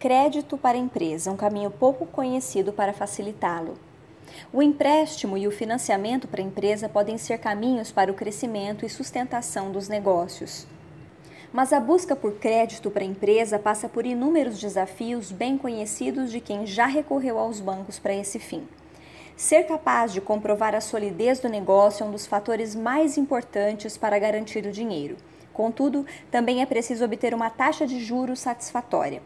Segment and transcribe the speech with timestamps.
[0.00, 3.74] crédito para a empresa, um caminho pouco conhecido para facilitá-lo.
[4.50, 8.88] O empréstimo e o financiamento para a empresa podem ser caminhos para o crescimento e
[8.88, 10.66] sustentação dos negócios.
[11.52, 16.40] Mas a busca por crédito para a empresa passa por inúmeros desafios bem conhecidos de
[16.40, 18.66] quem já recorreu aos bancos para esse fim.
[19.36, 24.18] Ser capaz de comprovar a solidez do negócio é um dos fatores mais importantes para
[24.18, 25.18] garantir o dinheiro.
[25.52, 29.20] Contudo, também é preciso obter uma taxa de juros satisfatória.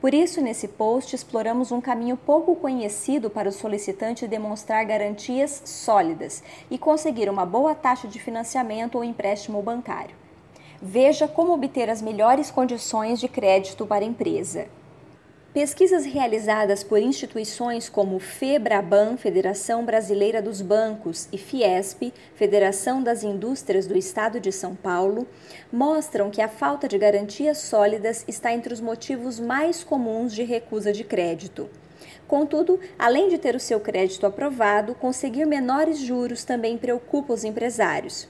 [0.00, 6.42] Por isso, nesse post, exploramos um caminho pouco conhecido para o solicitante demonstrar garantias sólidas
[6.70, 10.14] e conseguir uma boa taxa de financiamento ou empréstimo bancário.
[10.80, 14.68] Veja como obter as melhores condições de crédito para a empresa.
[15.52, 23.84] Pesquisas realizadas por instituições como FEBRABAN, Federação Brasileira dos Bancos, e Fiesp, Federação das Indústrias
[23.84, 25.26] do Estado de São Paulo,
[25.72, 30.92] mostram que a falta de garantias sólidas está entre os motivos mais comuns de recusa
[30.92, 31.68] de crédito.
[32.28, 38.28] Contudo, além de ter o seu crédito aprovado, conseguir menores juros também preocupa os empresários.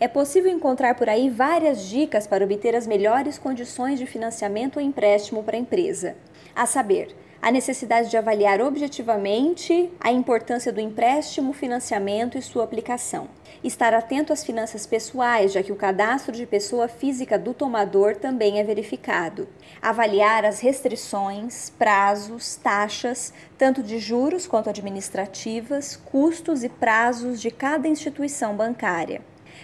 [0.00, 4.82] É possível encontrar por aí várias dicas para obter as melhores condições de financiamento ou
[4.82, 6.16] empréstimo para a empresa
[6.54, 13.28] a saber, a necessidade de avaliar objetivamente a importância do empréstimo, financiamento e sua aplicação.
[13.64, 18.60] Estar atento às finanças pessoais, já que o cadastro de pessoa física do tomador também
[18.60, 19.48] é verificado.
[19.80, 27.88] Avaliar as restrições, prazos, taxas, tanto de juros quanto administrativas, custos e prazos de cada
[27.88, 29.20] instituição bancária.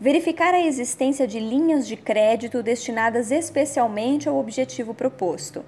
[0.00, 5.64] Verificar a existência de linhas de crédito destinadas especialmente ao objetivo proposto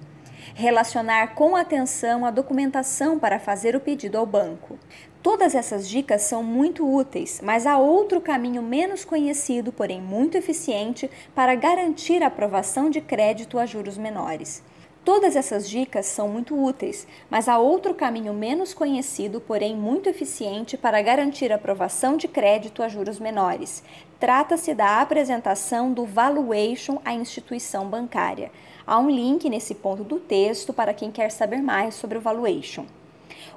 [0.53, 4.77] relacionar com atenção a documentação para fazer o pedido ao banco.
[5.21, 11.09] Todas essas dicas são muito úteis, mas há outro caminho menos conhecido, porém muito eficiente,
[11.33, 14.61] para garantir a aprovação de crédito a juros menores.
[15.03, 20.77] Todas essas dicas são muito úteis, mas há outro caminho menos conhecido, porém muito eficiente,
[20.77, 23.83] para garantir aprovação de crédito a juros menores.
[24.17, 28.49] Trata-se da apresentação do valuation à instituição bancária.
[28.87, 32.85] Há um link nesse ponto do texto para quem quer saber mais sobre o valuation.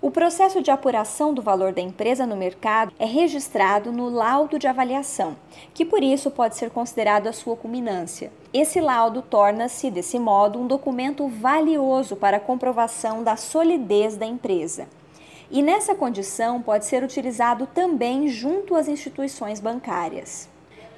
[0.01, 4.67] O processo de apuração do valor da empresa no mercado é registrado no laudo de
[4.67, 5.37] avaliação,
[5.73, 8.31] que por isso pode ser considerado a sua culminância.
[8.53, 14.89] Esse laudo torna-se, desse modo, um documento valioso para a comprovação da solidez da empresa.
[15.51, 20.49] E nessa condição pode ser utilizado também junto às instituições bancárias.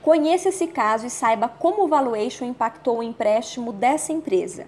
[0.02, 4.66] Conheça esse caso e saiba como o valuation impactou o empréstimo dessa empresa.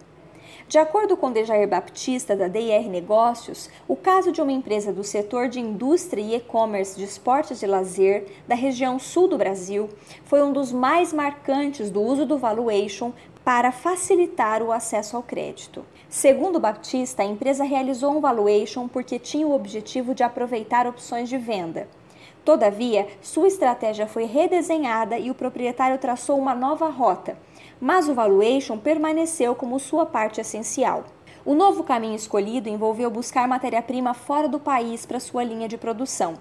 [0.71, 5.49] De acordo com Dejair Baptista, da DR Negócios, o caso de uma empresa do setor
[5.49, 9.89] de indústria e e-commerce de esportes de lazer da região sul do Brasil
[10.23, 13.11] foi um dos mais marcantes do uso do valuation
[13.45, 15.85] para facilitar o acesso ao crédito.
[16.09, 21.37] Segundo Baptista, a empresa realizou um valuation porque tinha o objetivo de aproveitar opções de
[21.37, 21.89] venda.
[22.45, 27.37] Todavia, sua estratégia foi redesenhada e o proprietário traçou uma nova rota
[27.81, 31.05] mas o valuation permaneceu como sua parte essencial.
[31.45, 36.35] O novo caminho escolhido envolveu buscar matéria-prima fora do país para sua linha de produção.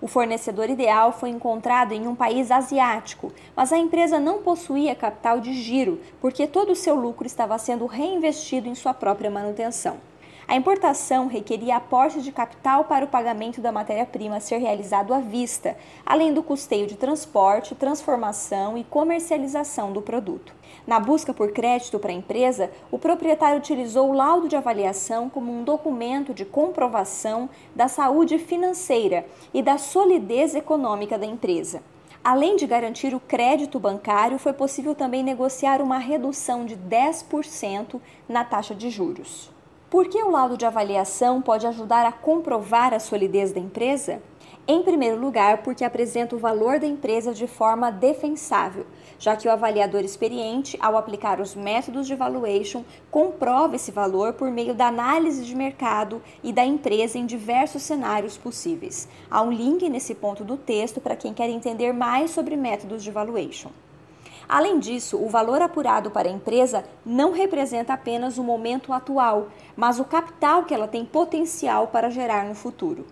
[0.00, 5.40] O fornecedor ideal foi encontrado em um país asiático, mas a empresa não possuía capital
[5.40, 10.11] de giro, porque todo o seu lucro estava sendo reinvestido em sua própria manutenção.
[10.52, 15.74] A importação requeria aporte de capital para o pagamento da matéria-prima ser realizado à vista,
[16.04, 20.54] além do custeio de transporte, transformação e comercialização do produto.
[20.86, 25.50] Na busca por crédito para a empresa, o proprietário utilizou o laudo de avaliação como
[25.50, 29.24] um documento de comprovação da saúde financeira
[29.54, 31.82] e da solidez econômica da empresa.
[32.22, 37.98] Além de garantir o crédito bancário, foi possível também negociar uma redução de 10%
[38.28, 39.51] na taxa de juros.
[39.92, 44.22] Por que o laudo de avaliação pode ajudar a comprovar a solidez da empresa?
[44.66, 48.86] Em primeiro lugar, porque apresenta o valor da empresa de forma defensável,
[49.18, 54.50] já que o avaliador experiente, ao aplicar os métodos de valuation, comprova esse valor por
[54.50, 59.06] meio da análise de mercado e da empresa em diversos cenários possíveis.
[59.30, 63.10] Há um link nesse ponto do texto para quem quer entender mais sobre métodos de
[63.10, 63.68] valuation.
[64.48, 69.98] Além disso, o valor apurado para a empresa não representa apenas o momento atual, mas
[69.98, 73.06] o capital que ela tem potencial para gerar no futuro.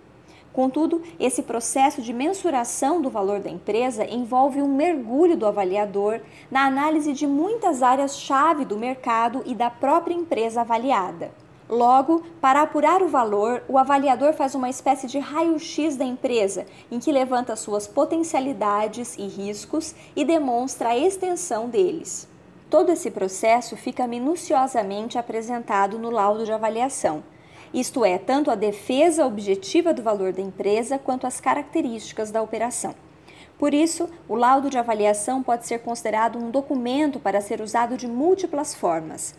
[0.52, 6.66] Contudo, esse processo de mensuração do valor da empresa envolve um mergulho do avaliador na
[6.66, 11.30] análise de muitas áreas-chave do mercado e da própria empresa avaliada.
[11.70, 16.98] Logo, para apurar o valor, o avaliador faz uma espécie de raio-x da empresa, em
[16.98, 22.26] que levanta suas potencialidades e riscos e demonstra a extensão deles.
[22.68, 27.22] Todo esse processo fica minuciosamente apresentado no laudo de avaliação,
[27.72, 32.96] isto é, tanto a defesa objetiva do valor da empresa quanto as características da operação.
[33.56, 38.08] Por isso, o laudo de avaliação pode ser considerado um documento para ser usado de
[38.08, 39.36] múltiplas formas.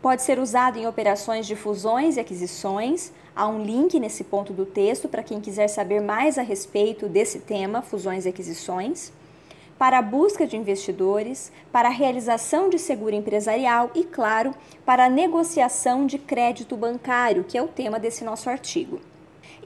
[0.00, 3.12] Pode ser usado em operações de fusões e aquisições.
[3.34, 7.40] Há um link nesse ponto do texto para quem quiser saber mais a respeito desse
[7.40, 9.12] tema, fusões e aquisições.
[9.76, 14.54] Para a busca de investidores, para a realização de seguro empresarial e, claro,
[14.86, 19.00] para a negociação de crédito bancário, que é o tema desse nosso artigo.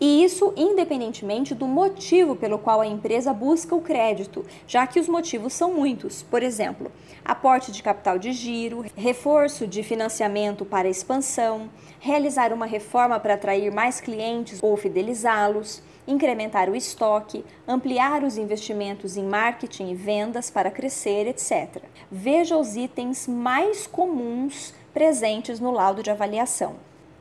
[0.01, 5.09] E isso independentemente do motivo pelo qual a empresa busca o crédito, já que os
[5.09, 6.23] motivos são muitos.
[6.23, 6.91] Por exemplo,
[7.25, 11.71] aporte de capital de giro, reforço de financiamento para expansão,
[12.01, 19.17] realizar uma reforma para atrair mais clientes ou fidelizá-los, incrementar o estoque, ampliar os investimentos
[19.17, 21.83] em marketing e vendas para crescer, etc.
[22.11, 26.75] Veja os itens mais comuns presentes no laudo de avaliação.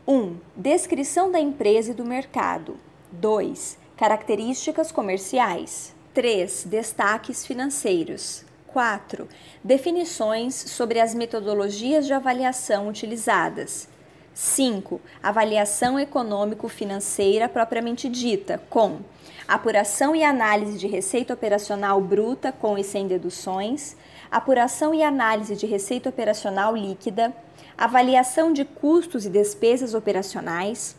[0.08, 0.36] 1.
[0.56, 2.76] Descrição da empresa e do mercado.
[3.12, 3.78] 2.
[3.96, 5.94] Características comerciais.
[6.14, 6.64] 3.
[6.66, 8.44] Destaques financeiros.
[8.68, 9.28] 4.
[9.64, 13.88] Definições sobre as metodologias de avaliação utilizadas.
[14.34, 15.02] 5.
[15.22, 19.00] Avaliação econômico-financeira propriamente dita, com
[19.48, 23.96] apuração e análise de receita operacional bruta com e sem deduções,
[24.32, 27.34] apuração e análise de receita operacional líquida,
[27.78, 30.96] avaliação de custos e despesas operacionais,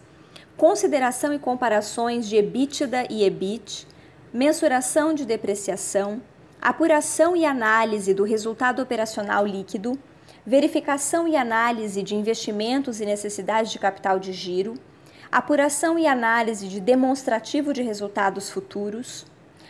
[0.56, 3.86] consideração e comparações de EBITDA e EBIT,
[4.32, 6.20] mensuração de depreciação,
[6.60, 9.98] apuração e análise do resultado operacional líquido,
[10.44, 14.74] verificação e análise de investimentos e necessidades de capital de giro,
[15.30, 19.24] apuração e análise de demonstrativo de resultados futuros,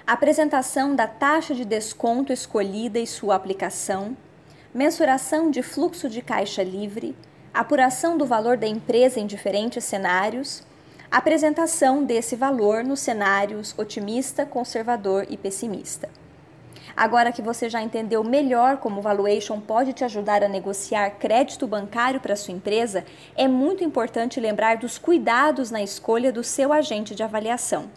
[0.06, 4.16] apresentação da taxa de desconto escolhida e sua aplicação,
[4.74, 7.14] mensuração de fluxo de caixa livre,
[7.52, 10.64] apuração do valor da empresa em diferentes cenários,
[11.10, 16.08] apresentação desse valor nos cenários otimista, conservador e pessimista.
[16.96, 21.66] Agora que você já entendeu melhor como o valuation pode te ajudar a negociar crédito
[21.66, 23.04] bancário para sua empresa,
[23.34, 27.90] é muito importante lembrar dos cuidados na escolha do seu agente de avaliação.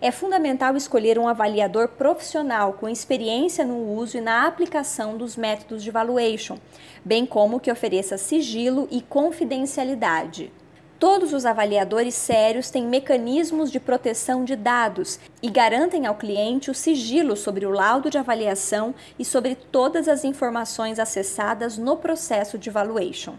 [0.00, 5.82] É fundamental escolher um avaliador profissional com experiência no uso e na aplicação dos métodos
[5.82, 6.58] de valuation,
[7.04, 10.52] bem como que ofereça sigilo e confidencialidade.
[11.02, 16.74] Todos os avaliadores sérios têm mecanismos de proteção de dados e garantem ao cliente o
[16.74, 22.70] sigilo sobre o laudo de avaliação e sobre todas as informações acessadas no processo de
[22.70, 23.34] valuation.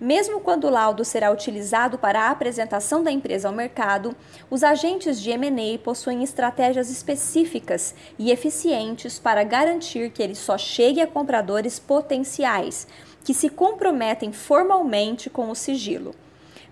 [0.00, 4.12] Mesmo quando o laudo será utilizado para a apresentação da empresa ao mercado,
[4.50, 11.00] os agentes de M&A possuem estratégias específicas e eficientes para garantir que ele só chegue
[11.00, 12.88] a compradores potenciais,
[13.22, 16.12] que se comprometem formalmente com o sigilo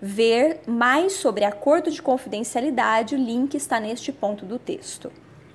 [0.00, 5.10] ver mais sobre acordo de confidencialidade, o link está neste ponto do texto.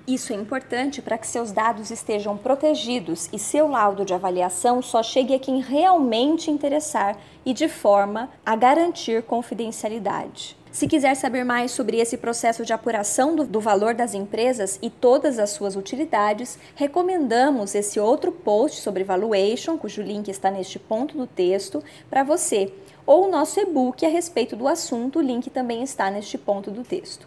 [0.06, 5.02] Isso é importante para que seus dados estejam protegidos e seu laudo de avaliação só
[5.02, 10.58] chegue a quem realmente interessar e de forma a garantir confidencialidade.
[10.70, 14.90] Se quiser saber mais sobre esse processo de apuração do, do, valor das empresas e
[14.90, 21.16] todas as suas utilidades, recomendamos esse outro post sobre valuation, cujo link está neste ponto
[21.16, 21.80] do texto,
[22.10, 22.72] para você
[23.06, 26.82] ou o nosso e-book a respeito do assunto, o link também está neste ponto do
[26.82, 27.26] texto.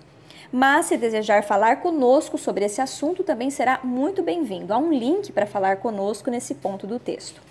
[0.51, 4.73] Mas se desejar falar conosco sobre esse assunto, também será muito bem-vindo.
[4.73, 7.41] Há um link para falar conosco nesse ponto do texto.